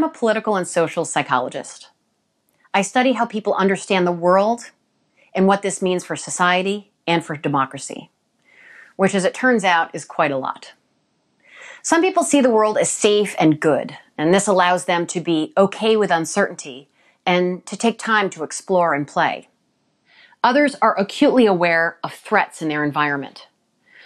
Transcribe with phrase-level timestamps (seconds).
[0.00, 1.90] I'm a political and social psychologist.
[2.72, 4.70] I study how people understand the world
[5.34, 8.10] and what this means for society and for democracy,
[8.96, 10.72] which, as it turns out, is quite a lot.
[11.82, 15.52] Some people see the world as safe and good, and this allows them to be
[15.54, 16.88] okay with uncertainty
[17.26, 19.50] and to take time to explore and play.
[20.42, 23.48] Others are acutely aware of threats in their environment,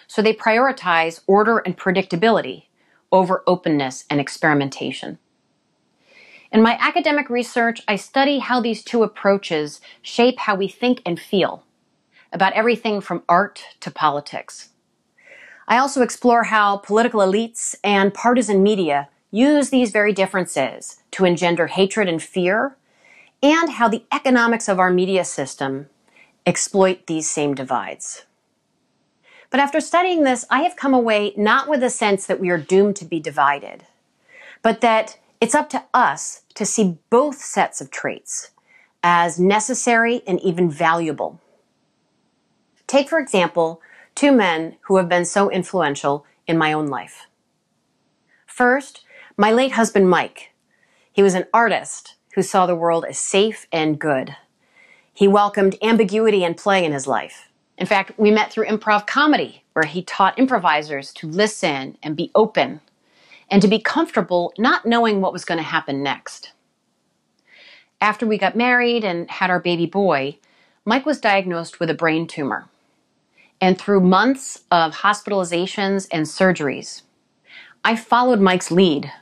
[0.08, 2.64] so they prioritize order and predictability
[3.12, 5.20] over openness and experimentation.
[6.54, 11.18] In my academic research, I study how these two approaches shape how we think and
[11.18, 11.64] feel
[12.32, 14.68] about everything from art to politics.
[15.66, 21.66] I also explore how political elites and partisan media use these very differences to engender
[21.66, 22.76] hatred and fear,
[23.42, 25.88] and how the economics of our media system
[26.46, 28.26] exploit these same divides.
[29.50, 32.58] But after studying this, I have come away not with a sense that we are
[32.58, 33.86] doomed to be divided,
[34.62, 38.52] but that it's up to us to see both sets of traits
[39.02, 41.38] as necessary and even valuable.
[42.86, 43.82] Take, for example,
[44.14, 47.26] two men who have been so influential in my own life.
[48.46, 49.04] First,
[49.36, 50.54] my late husband Mike.
[51.12, 54.34] He was an artist who saw the world as safe and good.
[55.12, 57.50] He welcomed ambiguity and play in his life.
[57.76, 62.30] In fact, we met through improv comedy, where he taught improvisers to listen and be
[62.34, 62.80] open
[63.54, 66.50] and to be comfortable not knowing what was going to happen next.
[68.00, 70.38] After we got married and had our baby boy,
[70.84, 72.68] Mike was diagnosed with a brain tumor.
[73.60, 77.02] And through months of hospitalizations and surgeries,
[77.84, 79.12] I followed Mike's lead,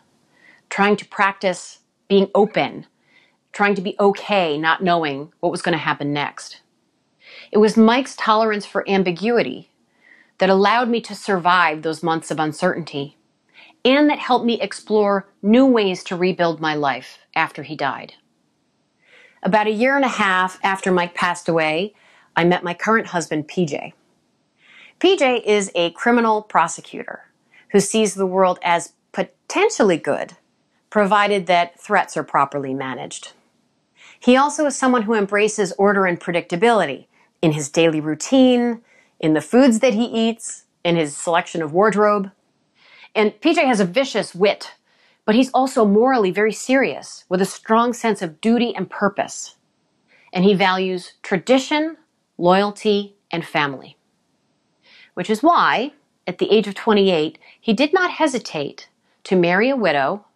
[0.70, 2.86] trying to practice being open,
[3.52, 6.62] trying to be okay, not knowing what was going to happen next.
[7.50, 9.68] It was Mike's tolerance for ambiguity
[10.38, 13.18] that allowed me to survive those months of uncertainty
[13.84, 18.14] and that helped me explore new ways to rebuild my life after he died.
[19.42, 21.94] About a year and a half after Mike passed away,
[22.36, 23.92] I met my current husband, PJ.
[25.00, 27.24] PJ is a criminal prosecutor
[27.72, 30.34] who sees the world as potentially good,
[30.90, 33.32] provided that threats are properly managed.
[34.20, 37.06] He also is someone who embraces order and predictability
[37.42, 38.82] in his daily routine,
[39.18, 42.30] in the foods that he eats, in his selection of wardrobe.
[43.14, 44.72] And PJ has a vicious wit,
[45.26, 49.56] but he's also morally very serious with a strong sense of duty and purpose.
[50.32, 51.98] And he values tradition,
[52.38, 53.96] loyalty, and family
[55.14, 55.92] which is why,
[56.26, 58.88] at the age of 28, he did not hesitate
[59.24, 60.26] to marry a widow,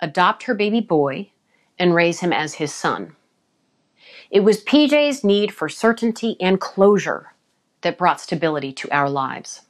[0.00, 1.30] adopt her baby boy,
[1.78, 3.16] and raise him as his son.
[4.30, 7.34] It was PJ's need for certainty and closure
[7.82, 9.62] that brought stability to our lives.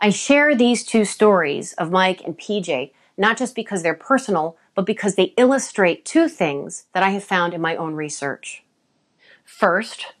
[0.00, 4.86] I share these two stories of Mike and PJ not just because they're personal, but
[4.86, 8.62] because they illustrate two things that I have found in my own research.
[9.44, 10.14] First,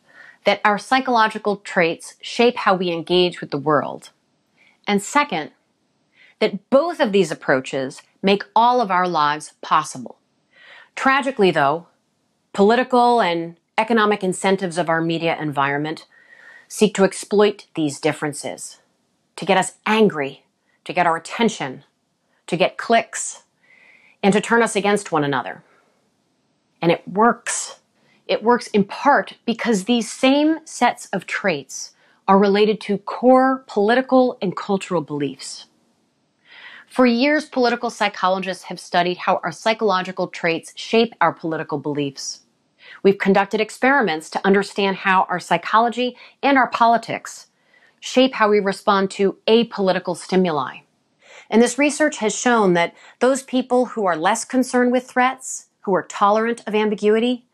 [0.44, 4.10] that our psychological traits shape how we engage with the world.
[4.86, 5.52] And second,
[6.40, 10.18] that both of these approaches make all of our lives possible.
[10.96, 11.86] Tragically, though,
[12.52, 16.06] political and economic incentives of our media environment
[16.66, 18.78] seek to exploit these differences,
[19.38, 20.44] to get us angry,
[20.84, 21.84] to get our attention,
[22.48, 23.44] to get clicks,
[24.20, 25.62] and to turn us against one another.
[26.82, 27.78] And it works.
[28.26, 31.92] It works in part because these same sets of traits
[32.26, 35.66] are related to core political and cultural beliefs.
[36.88, 42.40] For years, political psychologists have studied how our psychological traits shape our political beliefs.
[43.04, 47.47] We've conducted experiments to understand how our psychology and our politics
[48.00, 50.78] shape how we respond to apolitical stimuli.
[51.50, 55.94] And this research has shown that those people who are less concerned with threats, who
[55.94, 57.46] are tolerant of ambiguity,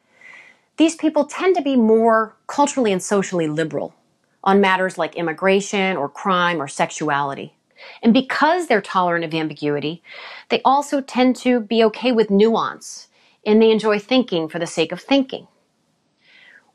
[0.76, 3.94] these people tend to be more culturally and socially liberal
[4.42, 7.54] on matters like immigration or crime or sexuality.
[8.02, 10.02] And because they're tolerant of ambiguity,
[10.48, 13.08] they also tend to be okay with nuance
[13.46, 15.46] and they enjoy thinking for the sake of thinking.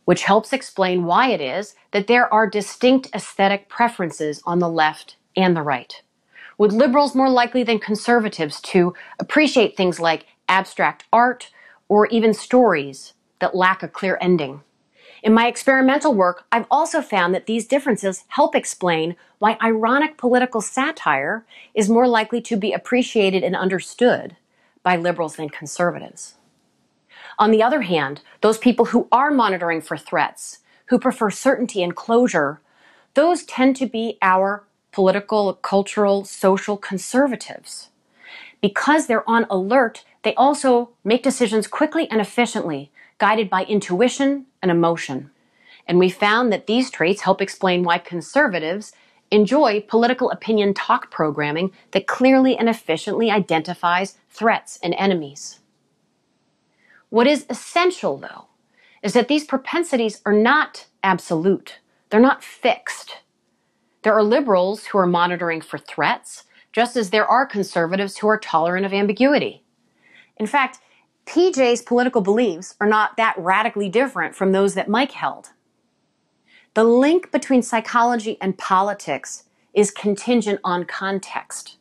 [0.09, 5.17] Which helps explain why it is that there are distinct aesthetic preferences on the left
[5.37, 6.01] and the right,
[6.57, 11.51] with liberals more likely than conservatives to appreciate things like abstract art
[11.89, 14.61] or even stories that lack a clear ending.
[15.21, 20.59] In my experimental work, I've also found that these differences help explain why ironic political
[20.59, 21.45] satire
[21.75, 24.37] is more likely to be appreciated and understood
[24.81, 26.33] by liberals than conservatives.
[27.39, 31.95] On the other hand, those people who are monitoring for threats, who prefer certainty and
[31.95, 32.61] closure,
[33.15, 37.89] those tend to be our political, cultural, social conservatives
[38.61, 44.71] Because they're on alert, they also make decisions quickly and efficiently, guided by intuition and
[44.71, 45.31] emotion.
[45.87, 48.93] And we found that these traits help explain why conservatives
[49.31, 55.59] enjoy political opinion talk programming that clearly and efficiently identifies threats and enemies.
[57.09, 58.45] What is essential, though,
[59.01, 61.79] is that these propensities are not absolute.
[62.09, 63.17] They're not fixed.
[64.03, 68.37] There are liberals who are monitoring for threats, just as there are conservatives who are
[68.37, 69.63] tolerant of ambiguity.
[70.37, 70.79] In fact,
[71.25, 75.49] PJ's political beliefs are not that radically different from those that Mike held.
[76.75, 81.77] The link between psychology and politics is contingent on context,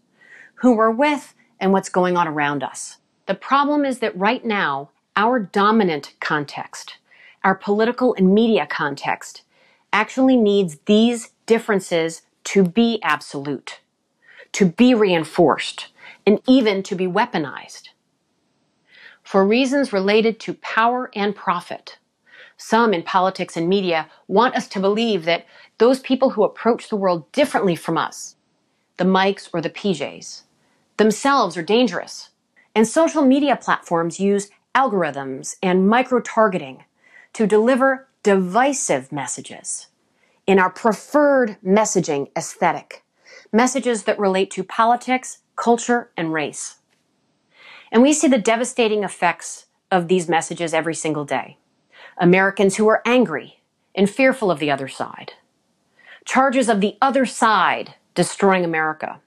[0.57, 2.99] who we're with, and what's going on around us.
[3.27, 6.97] The problem is that right now, our dominant context,
[7.43, 9.43] our political and media context,
[9.93, 13.81] actually needs these differences to be absolute,
[14.53, 15.89] to be reinforced,
[16.25, 17.89] and even to be weaponized.
[19.25, 21.99] For reasons related to power and profit,
[22.57, 25.47] some in politics and media want us to believe that
[25.79, 28.37] those people who approach the world differently from us,
[28.99, 30.43] the Mikes or the PJs,
[30.97, 32.31] themselves are dangerous.
[32.75, 36.85] And social media platforms use algorithms and micro targeting
[37.33, 39.89] to deliver divisive messages
[40.47, 43.05] in our preferred messaging aesthetic,
[43.53, 46.77] messages that relate to politics, culture, and race.
[47.93, 51.59] And we see the devastating effects of these messages every single day.
[52.19, 53.61] Americans who are angry
[53.95, 55.33] and fearful of the other side.
[56.25, 59.21] Charges of the other side destroying America.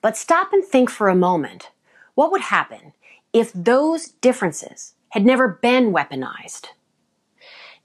[0.00, 1.70] But stop and think for a moment.
[2.14, 2.92] What would happen
[3.36, 6.68] if those differences had never been weaponized?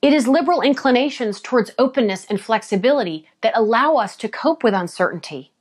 [0.02, 5.52] It is liberal inclinations towards openness and flexibility that allow us to cope with uncertainty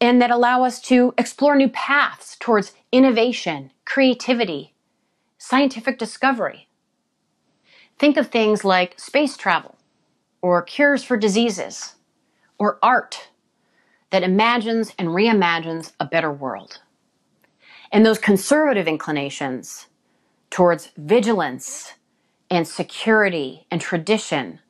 [0.00, 4.74] and that allow us to explore new paths towards innovation, creativity,
[5.38, 6.68] scientific discovery.
[7.98, 9.76] Think of things like space travel,
[10.42, 11.94] or cures for diseases,
[12.58, 13.30] or art
[14.10, 16.80] that imagines and reimagines a better world.
[17.92, 19.86] And those conservative inclinations
[20.50, 21.94] towards vigilance
[22.50, 24.60] and security and tradition,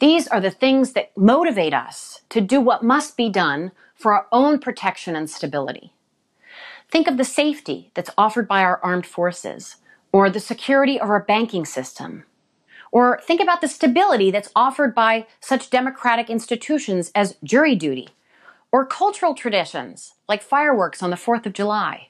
[0.00, 4.26] these are the things that motivate us to do what must be done for our
[4.30, 5.92] own protection and stability.
[6.90, 9.76] Think of the safety that's offered by our armed forces,
[10.12, 12.24] or the security of our banking system,
[12.90, 18.08] or think about the stability that's offered by such democratic institutions as jury duty,
[18.72, 22.08] or cultural traditions like fireworks on the 4th of July.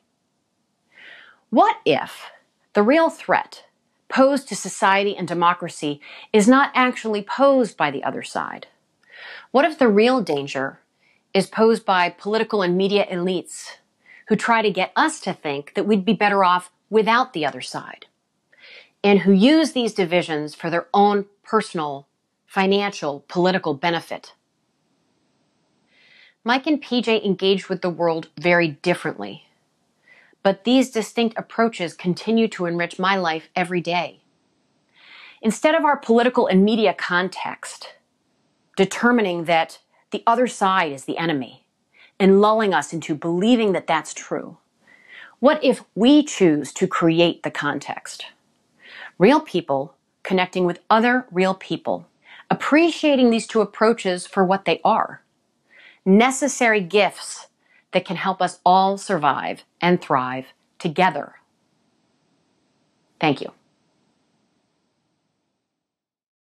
[1.50, 2.26] What if
[2.74, 3.64] the real threat
[4.08, 6.00] posed to society and democracy
[6.32, 8.68] is not actually posed by the other side?
[9.52, 10.80] What if the real danger
[11.34, 13.66] is posed by political and media elites
[14.28, 17.62] who try to get us to think that we'd be better off without the other
[17.62, 18.06] side?
[19.04, 22.08] and who use these divisions for their own personal,
[22.46, 24.34] financial, political benefit.
[26.44, 29.47] Mike and PJ engaged with the world very differently,
[30.48, 34.22] but these distinct approaches continue to enrich my life every day.
[35.42, 37.92] Instead of our political and media context
[38.74, 39.78] determining that
[40.10, 41.66] the other side is the enemy
[42.18, 44.56] and lulling us into believing that that's true,
[45.38, 48.24] what if we choose to create the context?
[49.18, 52.06] real people connecting with other real people,
[52.48, 55.22] appreciating these two approaches for what they are
[56.06, 57.48] necessary gifts
[57.92, 60.46] that can help us all survive and thrive
[60.78, 61.36] together.
[63.20, 63.52] Thank you.